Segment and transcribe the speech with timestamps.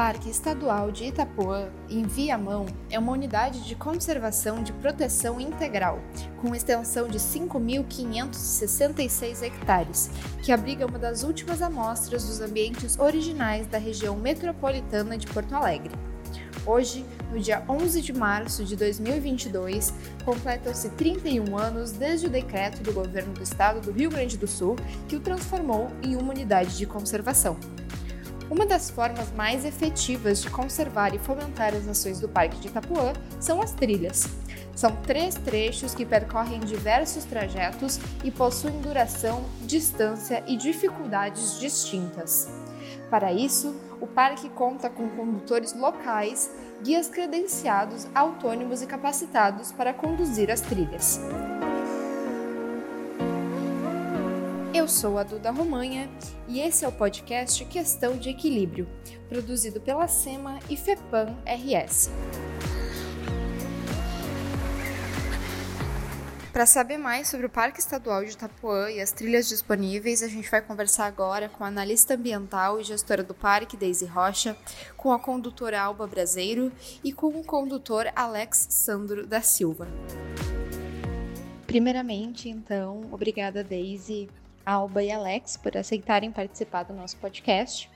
[0.00, 6.00] Parque Estadual de Itapuã, em Viamão, é uma unidade de conservação de proteção integral,
[6.40, 10.10] com extensão de 5.566 hectares,
[10.42, 15.92] que abriga uma das últimas amostras dos ambientes originais da região metropolitana de Porto Alegre.
[16.64, 19.92] Hoje, no dia 11 de março de 2022,
[20.24, 24.76] completam-se 31 anos desde o decreto do governo do estado do Rio Grande do Sul
[25.06, 27.58] que o transformou em uma unidade de conservação.
[28.50, 33.12] Uma das formas mais efetivas de conservar e fomentar as ações do Parque de Itapuã
[33.38, 34.28] são as trilhas.
[34.74, 42.48] São três trechos que percorrem diversos trajetos e possuem duração, distância e dificuldades distintas.
[43.08, 46.50] Para isso, o parque conta com condutores locais,
[46.82, 51.20] guias credenciados, autônomos e capacitados para conduzir as trilhas.
[54.72, 56.08] Eu sou a Duda Romanha
[56.46, 58.88] e esse é o podcast Questão de Equilíbrio,
[59.28, 62.08] produzido pela SEMA e FEPAM RS.
[66.52, 70.48] Para saber mais sobre o Parque Estadual de Itapuã e as trilhas disponíveis, a gente
[70.48, 74.56] vai conversar agora com a analista ambiental e gestora do parque, Deise Rocha,
[74.96, 76.70] com a condutora Alba Braseiro
[77.02, 79.88] e com o condutor Alex Sandro da Silva.
[81.66, 84.28] Primeiramente, então, obrigada, Deise,
[84.70, 87.90] Alba e Alex por aceitarem participar do nosso podcast.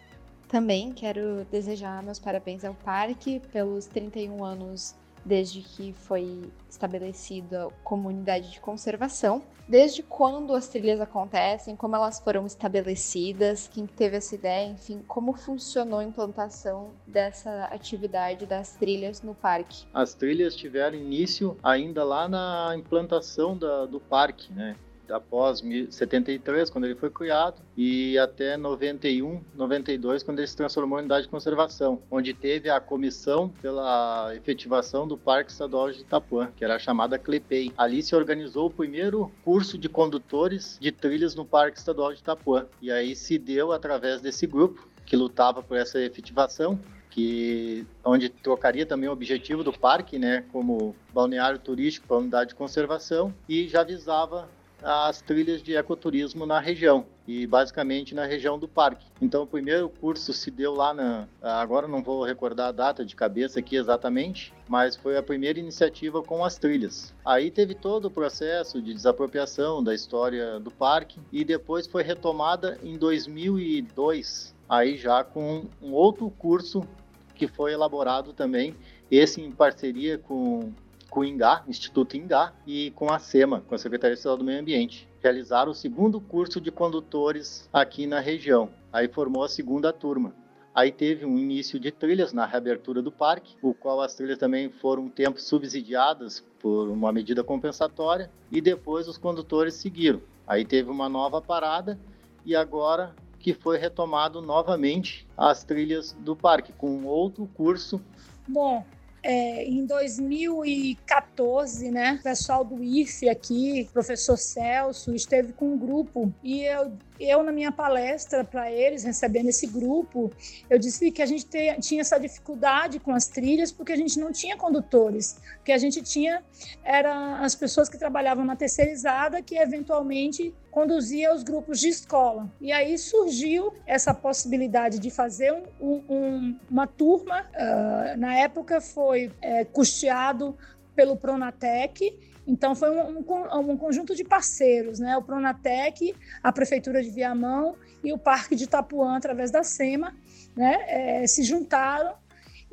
[0.49, 4.93] Também quero desejar meus parabéns ao parque pelos 31 anos
[5.25, 9.41] desde que foi estabelecida como unidade de conservação.
[9.69, 15.33] Desde quando as trilhas acontecem, como elas foram estabelecidas, quem teve essa ideia, enfim, como
[15.33, 19.87] funcionou a implantação dessa atividade das trilhas no parque?
[19.95, 24.77] As trilhas tiveram início ainda lá na implantação da, do parque, né?
[25.11, 31.03] Após 73, quando ele foi criado, e até 91, 92, quando ele se transformou em
[31.03, 36.65] unidade de conservação, onde teve a comissão pela efetivação do Parque Estadual de Itapuã, que
[36.65, 37.73] era chamada CLEPEI.
[37.77, 42.67] Ali se organizou o primeiro curso de condutores de trilhas no Parque Estadual de Itapuã.
[42.81, 46.79] E aí se deu através desse grupo que lutava por essa efetivação,
[47.15, 52.55] que onde trocaria também o objetivo do parque, né, como balneário turístico para unidade de
[52.57, 54.49] conservação e já visava
[54.85, 59.07] as trilhas de ecoturismo na região e basicamente na região do parque.
[59.21, 63.17] Então o primeiro curso se deu lá na, agora não vou recordar a data de
[63.17, 67.15] cabeça aqui exatamente, mas foi a primeira iniciativa com as trilhas.
[67.25, 72.79] Aí teve todo o processo de desapropriação da história do parque e depois foi retomada
[72.83, 76.87] em 2002, aí já com um outro curso
[77.35, 78.77] que foi elaborado também,
[79.11, 80.73] esse em parceria com
[81.15, 84.61] com o INGA, Instituto INGA, e com a SEMA, com a Secretaria Estadual do Meio
[84.61, 85.09] Ambiente.
[85.23, 88.69] Realizaram o segundo curso de condutores aqui na região.
[88.93, 90.35] Aí formou a segunda turma.
[90.75, 94.69] Aí teve um início de trilhas na reabertura do parque, o qual as trilhas também
[94.71, 100.21] foram um tempo subsidiadas por uma medida compensatória, e depois os condutores seguiram.
[100.45, 101.97] Aí teve uma nova parada
[102.45, 108.01] e agora que foi retomado novamente as trilhas do parque com outro curso.
[108.49, 108.85] Bom,
[109.25, 116.31] é, em 2014, né, o pessoal do IFE aqui, professor Celso, esteve com um grupo
[116.43, 120.33] e eu eu, na minha palestra para eles, recebendo esse grupo,
[120.69, 124.19] eu disse que a gente te, tinha essa dificuldade com as trilhas porque a gente
[124.19, 125.39] não tinha condutores.
[125.61, 126.43] O que a gente tinha
[126.83, 132.51] era as pessoas que trabalhavam na terceirizada que eventualmente conduzia os grupos de escola.
[132.61, 137.43] E aí surgiu essa possibilidade de fazer um, um, uma turma.
[137.43, 140.57] Uh, na época foi é, custeado
[140.97, 145.17] pelo Pronatec então, foi um, um, um, conjunto de parceiros, né?
[145.17, 150.15] O Pronatec, a Prefeitura de Viamão e o Parque de Itapuã, através da SEMA,
[150.55, 150.79] né?
[150.87, 152.15] É, se juntaram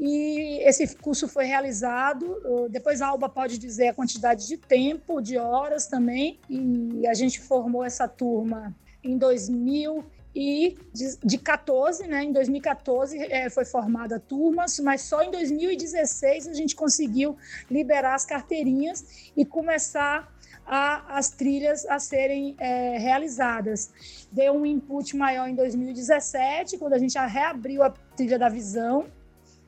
[0.04, 2.42] e esse curso foi realizado.
[2.72, 6.40] Depois a Alba pode dizer a quantidade de tempo, de horas também.
[6.50, 13.18] E a gente formou essa turma em 2000 e de, de 14, né, em 2014
[13.18, 17.38] é, foi formada turmas, mas só em 2016 a gente conseguiu
[17.70, 20.34] liberar as carteirinhas e começar
[20.66, 23.92] a, as trilhas a serem é, realizadas.
[24.32, 29.08] Deu um input maior em 2017, quando a gente reabriu a trilha da visão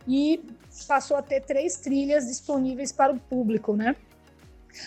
[0.07, 0.41] e
[0.87, 3.95] passou a ter três trilhas disponíveis para o público, né?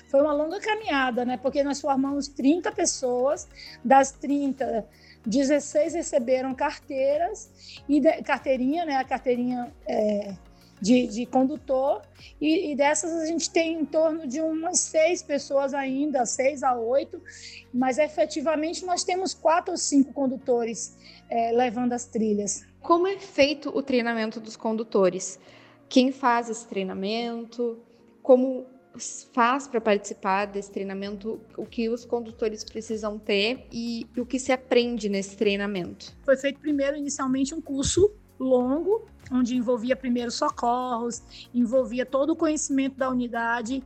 [0.08, 1.36] Foi uma longa caminhada, né?
[1.36, 3.48] Porque nós formamos 30 pessoas,
[3.84, 4.86] das 30
[5.26, 10.34] 16 receberam carteiras e de, carteirinha, né, a carteirinha é,
[10.80, 12.02] de, de, condutor,
[12.40, 16.76] e, e, dessas a gente tem em torno de umas seis pessoas ainda, seis a
[16.76, 17.20] oito,
[17.74, 20.96] mas efetivamente nós temos quatro ou cinco condutores
[21.28, 22.64] é, levando as trilhas.
[22.80, 25.40] como é feito o treinamento dos condutores?
[25.88, 27.78] Quem faz esse treinamento?
[28.22, 28.66] Como
[29.32, 34.52] faz para participar desse treinamento, o que os condutores precisam ter e, o que se
[34.52, 36.16] aprende nesse treinamento?
[36.24, 41.22] Foi feito primeiro, inicialmente, um curso longo, onde envolvia primeiros socorros,
[41.54, 43.82] envolvia todo o conhecimento da unidade,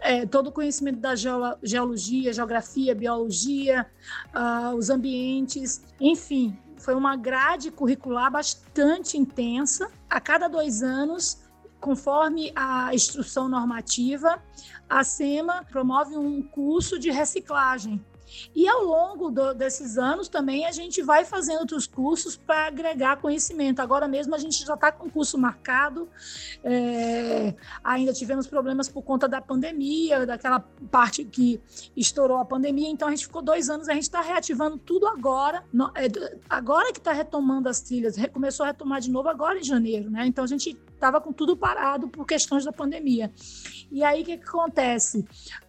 [0.00, 3.86] é, todo o conhecimento da geologia, geografia, biologia,
[4.34, 9.90] uh, os ambientes, enfim, foi uma grade curricular bastante intensa.
[10.08, 11.38] A cada dois anos
[11.80, 14.42] Conforme a instrução normativa,
[14.88, 18.04] a SEMA promove um curso de reciclagem
[18.54, 23.16] e ao longo do, desses anos também a gente vai fazendo outros cursos para agregar
[23.16, 23.80] conhecimento.
[23.80, 26.08] Agora mesmo a gente já está com o curso marcado,
[26.62, 30.60] é, ainda tivemos problemas por conta da pandemia, daquela
[30.90, 31.60] parte que
[31.96, 35.64] estourou a pandemia, então a gente ficou dois anos, a gente está reativando tudo agora,
[35.72, 36.08] no, é,
[36.48, 40.26] agora que está retomando as trilhas, começou a retomar de novo agora em janeiro, né?
[40.26, 43.32] Então a gente estava com tudo parado por questões da pandemia.
[43.90, 45.20] E aí o que, que acontece?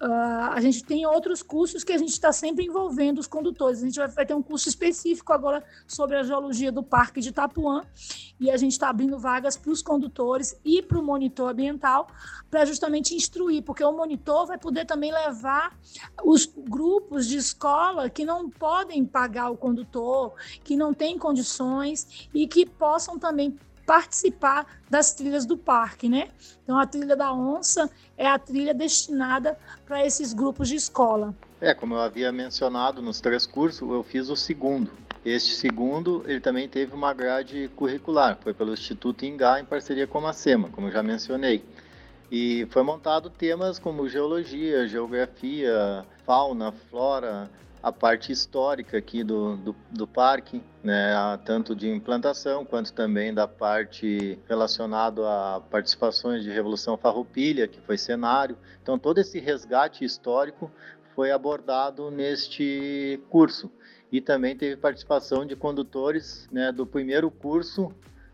[0.01, 3.81] Uh, a gente tem outros cursos que a gente está sempre envolvendo os condutores.
[3.81, 7.29] A gente vai, vai, ter um curso específico agora sobre a geologia do Parque de
[7.29, 7.81] Itapuã
[8.39, 12.07] e a gente está abrindo vagas para os condutores e para o monitor ambiental
[12.49, 15.79] para justamente instruir, porque o monitor vai poder também levar
[16.23, 20.33] os grupos de escola que não podem pagar o condutor,
[20.63, 26.29] que não têm condições e que possam também participar das trilhas do parque, né?
[26.63, 31.33] Então a trilha da onça é a trilha destinada para esses grupos de escola.
[31.59, 34.91] É, como eu havia mencionado nos três cursos, eu fiz o segundo.
[35.23, 40.25] Este segundo, ele também teve uma grade curricular, foi pelo Instituto Ingá em parceria com
[40.25, 41.63] a SEMA, como eu já mencionei.
[42.31, 47.49] E foi montado temas como geologia, geografia, fauna, flora,
[47.83, 51.13] a parte histórica aqui do, do, do, parque, né,
[51.45, 57.97] tanto de implantação quanto também da parte relacionada a participações de Revolução Farroupilha, que foi
[57.97, 58.55] cenário.
[58.83, 60.71] Então, todo esse resgate histórico
[61.15, 63.71] foi abordado neste curso.
[64.11, 67.91] E também teve participação de condutores né, do primeiro curso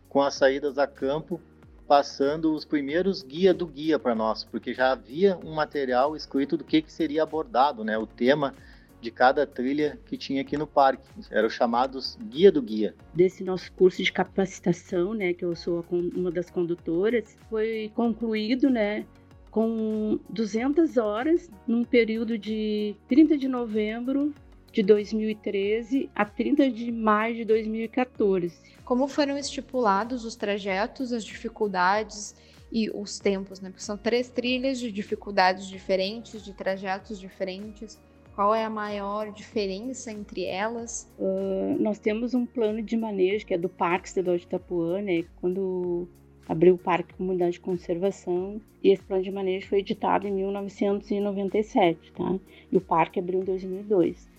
[0.08, 1.40] com as saídas a campo,
[1.86, 6.64] passando os primeiros guia do guia para nós, porque já havia um material escrito do
[6.64, 8.54] que, que seria abordado, né, o tema
[9.00, 11.08] de cada trilha que tinha aqui no parque.
[11.30, 12.94] Eram os chamados guia do guia.
[13.14, 19.06] Desse nosso curso de capacitação, né, que eu sou uma das condutoras, foi concluído, né,
[19.50, 24.34] com 200 horas num período de 30 de novembro
[24.72, 28.56] de 2013 a 30 de maio de 2014.
[28.84, 32.34] Como foram estipulados os trajetos, as dificuldades
[32.70, 33.70] e os tempos, né?
[33.70, 37.98] Porque são três trilhas de dificuldades diferentes, de trajetos diferentes.
[38.38, 41.12] Qual é a maior diferença entre elas?
[41.18, 45.24] Uh, nós temos um plano de manejo que é do Parque Estadual de Itapuã, né?
[45.40, 46.06] Quando
[46.48, 52.12] abriu o Parque Comunidade de Conservação e esse plano de manejo foi editado em 1997,
[52.12, 52.38] tá?
[52.70, 54.30] E o parque abriu em 2002.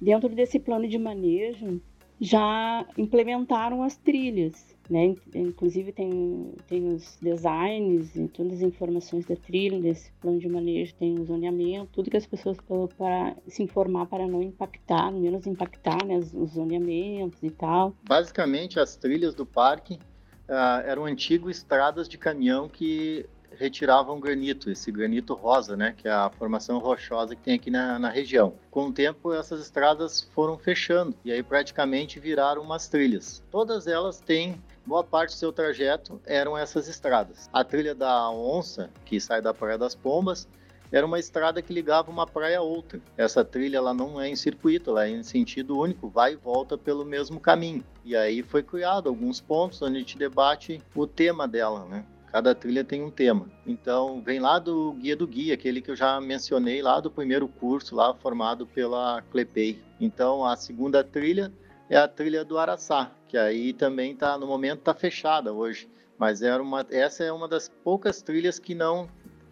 [0.00, 1.82] Dentro desse plano de manejo
[2.20, 5.14] já implementaram as trilhas, né?
[5.34, 10.94] Inclusive tem, tem os designs e todas as informações da trilha, desse plano de manejo,
[10.96, 12.58] tem o zoneamento, tudo que as pessoas
[12.98, 17.94] para se informar para não impactar, menos impactar né, os, os zoneamentos e tal.
[18.06, 23.24] Basicamente as trilhas do parque uh, eram antigas estradas de caminhão que
[23.56, 27.98] retiravam granito, esse granito rosa, né, que é a formação rochosa que tem aqui na,
[27.98, 28.54] na região.
[28.70, 33.42] Com o tempo, essas estradas foram fechando e aí praticamente viraram umas trilhas.
[33.50, 37.48] Todas elas têm boa parte do seu trajeto eram essas estradas.
[37.52, 40.48] A trilha da Onça, que sai da Praia das Pombas,
[40.92, 43.00] era uma estrada que ligava uma praia a outra.
[43.16, 46.76] Essa trilha ela não é em circuito, ela é em sentido único, vai e volta
[46.76, 47.84] pelo mesmo caminho.
[48.04, 52.04] E aí foi criado alguns pontos onde a gente debate o tema dela, né?
[52.32, 53.50] Cada trilha tem um tema.
[53.66, 57.48] Então, vem lá do Guia do Guia, aquele que eu já mencionei lá do primeiro
[57.48, 59.82] curso, lá formado pela Clepei.
[60.00, 61.52] Então, a segunda trilha
[61.88, 66.40] é a trilha do Araçá, que aí também tá no momento está fechada hoje, mas
[66.40, 69.08] era uma, essa é uma das poucas trilhas que não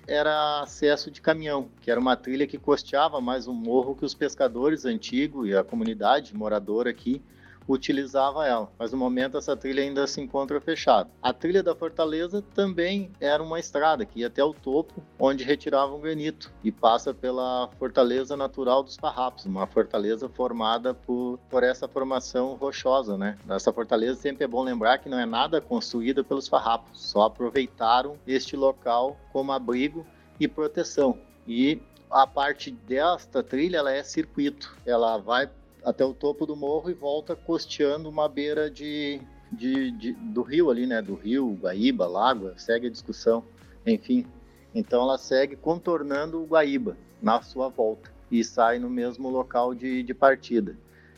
[0.07, 4.15] era acesso de caminhão, que era uma trilha que costeava mais um morro que os
[4.15, 7.21] pescadores antigos e a comunidade moradora aqui
[7.69, 11.11] utilizava ela, mas no momento essa trilha ainda se encontra fechada.
[11.23, 15.95] A trilha da Fortaleza também era uma estrada que ia até o topo, onde retirava
[15.95, 21.87] o granito e passa pela Fortaleza Natural dos Farrapos, uma fortaleza formada por, por essa
[21.87, 23.37] formação rochosa, né?
[23.49, 28.17] Essa fortaleza sempre é bom lembrar que não é nada construída pelos farrapos, só aproveitaram
[28.27, 30.07] este local como abrigo
[30.41, 31.19] e proteção.
[31.47, 35.49] E a parte desta trilha ela é circuito, ela vai
[35.85, 39.21] até o topo do morro e volta costeando uma beira de
[39.51, 41.01] de, de, do rio ali, né?
[41.01, 43.45] Do rio, Guaíba, Lagoa, segue a discussão,
[43.87, 44.27] enfim.
[44.75, 50.03] Então ela segue contornando o Guaíba na sua volta e sai no mesmo local de,
[50.03, 50.77] de partida.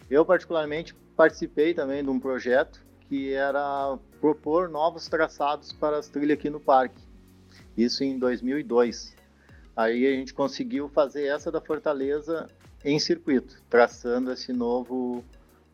[0.09, 6.39] Eu, particularmente, participei também de um projeto que era propor novos traçados para as trilhas
[6.39, 7.03] aqui no parque.
[7.77, 9.17] Isso em 2002.
[9.77, 12.49] Aí a gente conseguiu fazer essa da Fortaleza
[12.85, 15.25] em circuito, traçando esse novo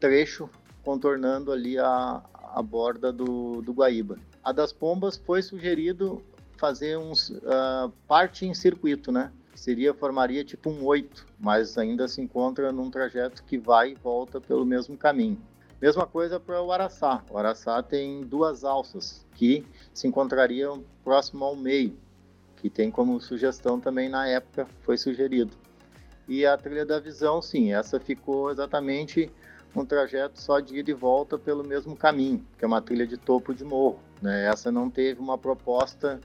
[0.01, 0.49] trecho,
[0.83, 2.23] contornando ali a,
[2.55, 4.19] a borda do, do Guaíba.
[4.43, 6.23] A das Pombas foi sugerido
[6.57, 9.33] fazer uns uh, parte em circuito, né?
[9.55, 14.41] Seria formaria tipo um oito, mas ainda se encontra num trajeto que vai e volta
[14.41, 15.41] pelo mesmo caminho.
[15.81, 17.23] Mesma coisa para o Araçá.
[17.31, 21.97] O Araçá tem duas alças que se encontrariam próximo ao meio,
[22.57, 25.53] que tem como sugestão também na época foi sugerido.
[26.29, 29.31] E a trilha da visão, sim, essa ficou exatamente
[29.75, 33.17] um trajeto só de ida e volta pelo mesmo caminho, que é uma trilha de
[33.17, 34.01] topo de morro.
[34.21, 34.47] Né?
[34.47, 36.21] Essa não teve uma proposta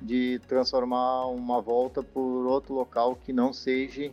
[0.00, 4.10] de transformar uma volta por outro local que não seja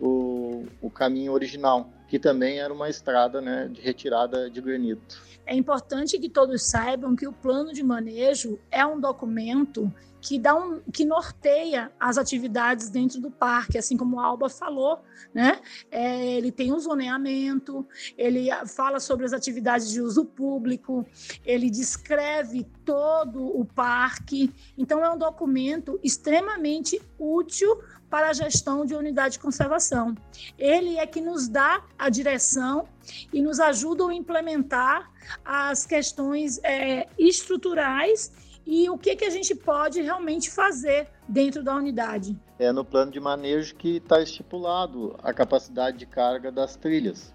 [0.00, 5.20] o, o caminho original, que também era uma estrada né, de retirada de granito.
[5.44, 10.56] É importante que todos saibam que o plano de manejo é um documento que dá
[10.56, 14.98] um, que norteia as atividades dentro do parque, assim como a Alba falou,
[15.32, 15.60] né?
[15.88, 17.86] É, ele tem um zoneamento,
[18.18, 21.06] ele fala sobre as atividades de uso público,
[21.44, 24.52] ele descreve todo o parque.
[24.76, 30.14] Então é um documento extremamente útil para a gestão de unidade de conservação.
[30.58, 32.88] Ele é que nos dá a direção
[33.32, 35.10] e nos ajuda a implementar
[35.44, 38.32] as questões é, estruturais
[38.66, 42.36] e o que, que a gente pode realmente fazer dentro da unidade.
[42.58, 47.32] É no plano de manejo que está estipulado a capacidade de carga das trilhas.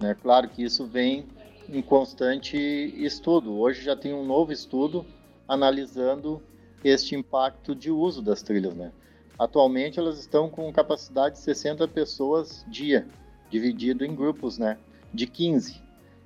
[0.00, 1.26] É claro que isso vem
[1.68, 3.58] em constante estudo.
[3.58, 5.06] Hoje já tem um novo estudo
[5.46, 6.42] analisando
[6.84, 8.74] este impacto de uso das trilhas.
[8.74, 8.92] Né?
[9.38, 13.06] Atualmente elas estão com capacidade de 60 pessoas dia,
[13.50, 14.78] dividido em grupos né,
[15.14, 15.80] de 15.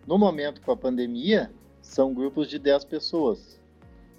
[0.07, 3.62] No momento com a pandemia, são grupos de 10 pessoas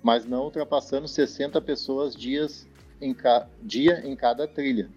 [0.04, 2.68] mas não ultrapassando 60 pessoas dias
[3.02, 3.16] em
[3.64, 4.90] dia em cada trilha.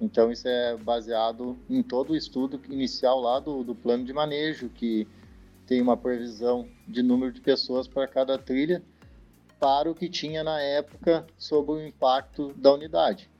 [0.00, 4.68] Então isso é baseado em todo o estudo inicial lá do, do plano de manejo,
[4.68, 5.06] que
[5.64, 8.82] tem uma previsão de número de pessoas para cada trilha,
[9.58, 13.30] para o que tinha na época sobre o impacto da unidade.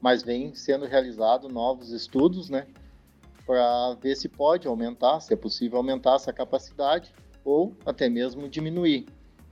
[0.00, 2.66] Mas vem sendo realizado novos estudos, né,
[3.46, 7.12] para ver se pode aumentar, se é possível aumentar essa capacidade
[7.44, 9.06] ou até mesmo diminuir.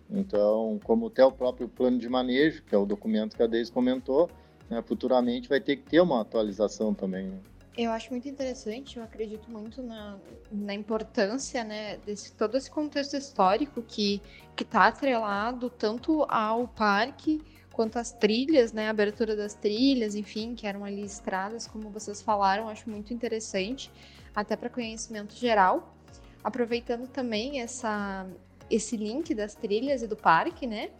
[0.08, 3.70] Então, como até o próprio plano de manejo, que é o documento que a Deise
[3.70, 4.28] comentou,
[4.68, 7.40] né, futuramente vai ter que ter uma atualização também.
[7.82, 10.18] Eu acho muito interessante, eu acredito muito na,
[10.52, 14.20] na importância né, desse todo esse contexto histórico que
[14.60, 17.40] está atrelado tanto ao parque
[17.72, 22.20] quanto às trilhas, né, a abertura das trilhas, enfim, que eram ali estradas, como vocês
[22.20, 23.90] falaram, acho muito interessante,
[24.36, 25.96] até para conhecimento geral.
[26.44, 28.26] Aproveitando também essa,
[28.68, 30.90] esse link das trilhas e do parque, né?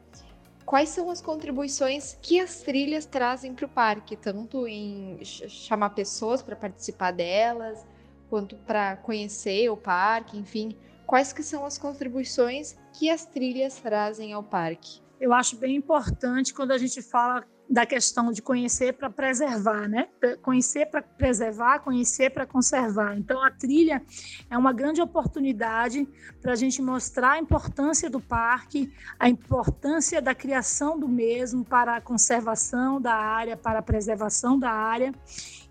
[0.71, 6.43] Quais são as contribuições que as trilhas trazem para o parque, tanto em chamar pessoas
[6.43, 7.85] para participar delas,
[8.29, 14.33] quanto para conhecer o parque, enfim, quais que são as contribuições que as trilhas trazem
[14.33, 15.03] ao parque?
[15.21, 20.09] Eu acho bem importante quando a gente fala da questão de conhecer para preservar, né?
[20.43, 23.17] Conhecer para preservar, conhecer para conservar.
[23.17, 24.03] Então, a trilha
[24.51, 26.09] é uma grande oportunidade
[26.43, 31.97] para a gente mostrar a importância do parque, a importância da criação do mesmo para
[31.97, 35.15] a conservação da área, para a preservação da área.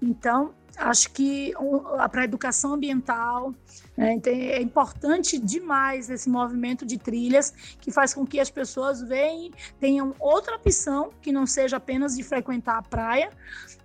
[0.02, 1.54] Então, acho que
[2.12, 3.54] para a educação ambiental
[3.98, 9.52] né, é importante demais esse movimento de trilhas que faz com que as pessoas venham,
[9.80, 13.30] tenham outra opção que não seja apenas de frequentar a praia,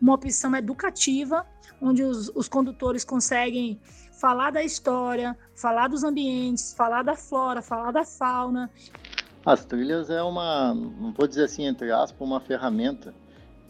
[0.00, 1.44] uma opção educativa
[1.80, 3.78] onde os, os condutores conseguem
[4.12, 8.70] falar da história, falar dos ambientes, falar da flora, falar da fauna.
[9.44, 13.14] As trilhas é uma, não vou dizer assim entre aspas, uma ferramenta,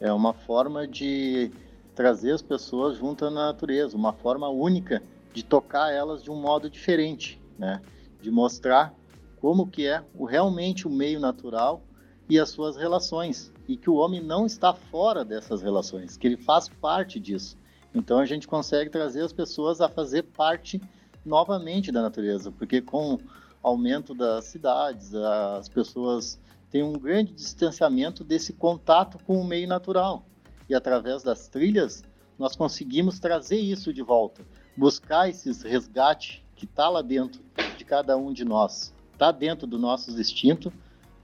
[0.01, 1.51] é uma forma de
[1.95, 6.69] trazer as pessoas junto à natureza, uma forma única de tocar elas de um modo
[6.69, 7.81] diferente, né?
[8.21, 8.95] De mostrar
[9.41, 11.83] como que é o, realmente o meio natural
[12.29, 16.37] e as suas relações e que o homem não está fora dessas relações, que ele
[16.37, 17.57] faz parte disso.
[17.95, 20.81] Então a gente consegue trazer as pessoas a fazer parte
[21.25, 23.21] novamente da natureza, porque com o
[23.63, 30.27] aumento das cidades, as pessoas têm um grande distanciamento desse contato com o meio natural
[30.69, 32.03] e através das trilhas
[32.39, 34.43] nós conseguimos trazer isso de volta,
[34.77, 37.43] buscar esses resgate que está lá dentro
[37.77, 38.93] de cada um de nós.
[39.13, 40.73] Está dentro do nosso instinto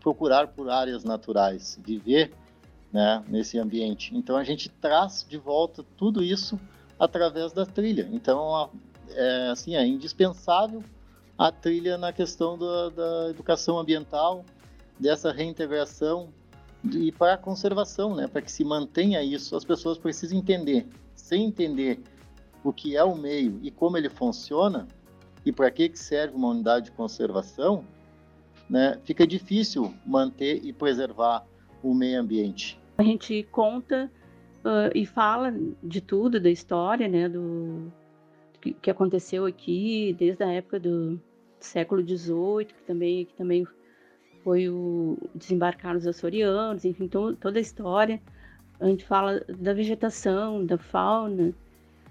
[0.00, 2.32] procurar por áreas naturais, viver
[2.92, 4.16] né, nesse ambiente.
[4.16, 6.58] Então a gente traz de volta tudo isso
[6.98, 8.08] através da trilha.
[8.12, 8.70] Então
[9.10, 10.82] é assim é indispensável
[11.36, 14.44] a trilha na questão da, da educação ambiental,
[14.98, 16.28] dessa reintegração
[16.84, 20.86] e para a conservação, né, para que se mantenha isso, as pessoas precisam entender.
[21.14, 22.00] Sem entender
[22.64, 24.88] o que é o meio e como ele funciona
[25.44, 27.84] e para que, que serve uma unidade de conservação,
[28.68, 31.46] né, fica difícil manter e preservar
[31.82, 32.78] o meio ambiente.
[32.98, 34.10] A gente conta
[34.64, 37.90] uh, e fala de tudo, da história, né, do
[38.60, 41.18] que, que aconteceu aqui desde a época do,
[41.60, 43.66] século XVIII, que também, que também
[44.42, 48.20] foi o desembarcar os açorianos, enfim, to, toda a história.
[48.80, 51.52] A gente fala da vegetação, da fauna,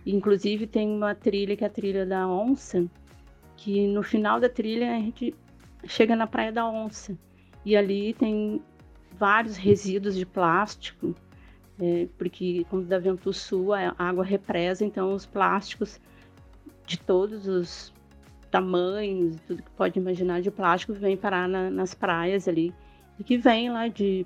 [0.06, 2.86] inclusive tem uma trilha que é a trilha da onça,
[3.58, 5.36] que no final da trilha a gente
[5.86, 7.18] chega na Praia da Onça
[7.66, 8.62] e ali tem
[9.18, 11.16] vários resíduos de plástico,
[11.80, 16.00] é, porque quando dá vento sul a água represa, então os plásticos
[16.86, 17.94] de todos os
[18.50, 22.74] tamanhos, tudo que pode imaginar de plástico vem parar na, nas praias ali
[23.20, 24.26] e que vem lá de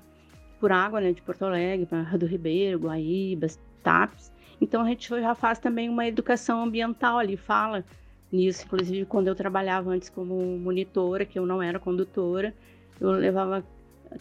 [0.60, 4.32] por água, né, de Porto Alegre, Barra do Ribeiro, Guaíbas, Tapes.
[4.60, 7.84] Então a gente já faz também uma educação ambiental ali, fala
[8.32, 8.64] nisso.
[8.64, 12.54] Inclusive, quando eu trabalhava antes como monitora, que eu não era condutora,
[13.00, 13.64] eu levava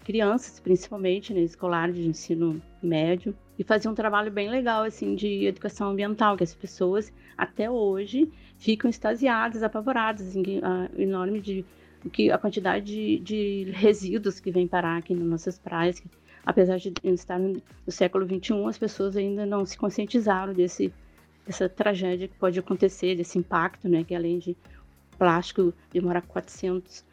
[0.04, 5.46] crianças, principalmente, né, escolar de ensino médio, e fazia um trabalho bem legal, assim, de
[5.46, 11.66] educação ambiental, que as pessoas, até hoje, ficam extasiadas, apavoradas, assim, a enorme de
[12.12, 16.10] que a quantidade de, de resíduos que vem parar aqui nas nossas praias, que,
[16.46, 20.94] apesar de estar no, século 21, as pessoas ainda não se conscientizaram desse
[21.46, 24.56] essa tragédia que pode acontecer, desse impacto, né, que além de
[25.18, 27.04] plástico demorar 400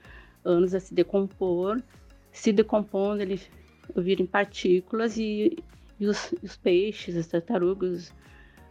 [0.45, 1.83] anos a se decompor,
[2.31, 3.41] se decompondo ele
[3.97, 5.59] vira em partículas e,
[6.01, 8.13] e os, os, peixes, as tartarugas,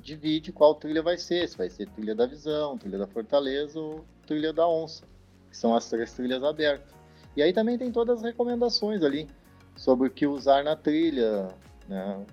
[0.00, 1.48] divide qual trilha vai ser.
[1.48, 5.02] Se vai ser trilha da visão, trilha da fortaleza ou trilha da onça,
[5.50, 6.92] que são as três trilhas abertas.
[7.36, 9.28] E aí também tem todas as recomendações ali
[9.76, 11.48] sobre o que usar na trilha,
[11.88, 12.24] né?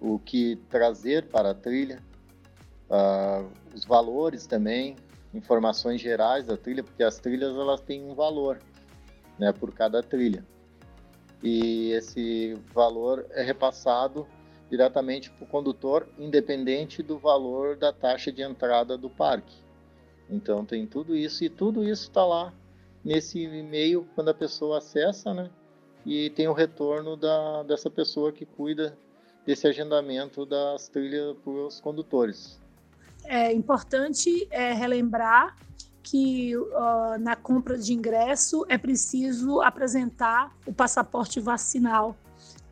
[0.00, 1.98] o que trazer para a trilha,
[2.88, 4.96] uh, os valores também,
[5.32, 8.58] informações gerais da trilha, porque as trilhas elas têm um valor
[9.38, 10.44] né, por cada trilha
[11.44, 14.26] e esse valor é repassado
[14.70, 19.54] diretamente para o condutor, independente do valor da taxa de entrada do parque.
[20.28, 22.52] Então tem tudo isso e tudo isso está lá
[23.04, 25.50] nesse e-mail quando a pessoa acessa, né?
[26.06, 28.96] E tem o retorno da, dessa pessoa que cuida
[29.46, 32.58] desse agendamento das trilhas para os condutores.
[33.24, 35.56] É importante é, relembrar
[36.02, 42.14] que uh, na compra de ingresso é preciso apresentar o passaporte vacinal.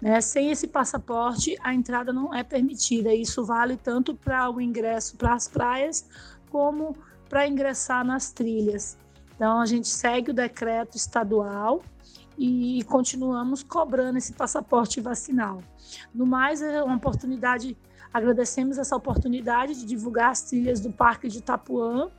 [0.00, 0.20] Né?
[0.20, 3.14] Sem esse passaporte, a entrada não é permitida.
[3.14, 6.06] Isso vale tanto para o ingresso para as praias
[6.50, 6.94] como
[7.32, 8.98] para ingressar nas trilhas.
[9.34, 11.82] Então a gente segue o decreto estadual
[12.36, 15.62] e continuamos cobrando esse passaporte vacinal.
[16.14, 17.74] No mais, é uma oportunidade,
[18.12, 22.10] agradecemos essa oportunidade de divulgar as trilhas do Parque de Itapuã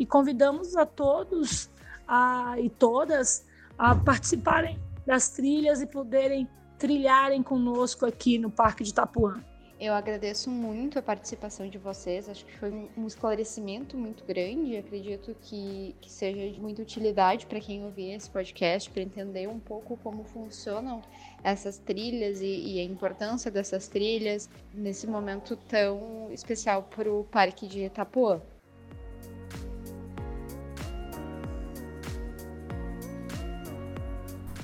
[0.00, 1.70] e convidamos a todos
[2.08, 3.46] a, e todas
[3.78, 9.40] a participarem das trilhas e poderem trilharem conosco aqui no Parque de Itapuã.
[9.78, 14.74] Eu agradeço muito a participação de vocês, acho que foi um esclarecimento muito grande.
[14.74, 19.60] Acredito que, que seja de muita utilidade para quem ouvir esse podcast, para entender um
[19.60, 21.02] pouco como funcionam
[21.44, 27.66] essas trilhas e, e, a importância dessas trilhas nesse momento tão especial para o Parque
[27.66, 28.40] de Itapuã.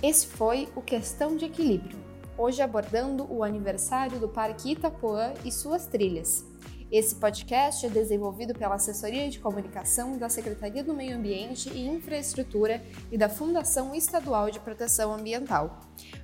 [0.03, 2.12] Esse foi o Questão de Equilíbrio
[2.43, 6.45] hoje abordando o aniversário do Parque Itapuã e suas trilhas.
[6.91, 12.83] Esse podcast é desenvolvido pela Assessoria de Comunicação da Secretaria do Meio Ambiente e Infraestrutura
[13.13, 15.81] e da Fundação Estadual de Proteção Ambiental.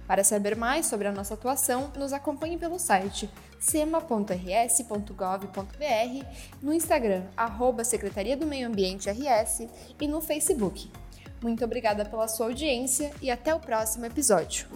[0.08, 4.36] Para saber mais sobre a nossa atuação, nos acompanhe pelo site sema.rs.gov.br,
[6.60, 9.68] no Instagram, arroba Secretaria do Meio Ambiente RS
[10.00, 10.90] e no Facebook.
[11.40, 14.66] Muito obrigada pela sua audiência e até o próximo episódio.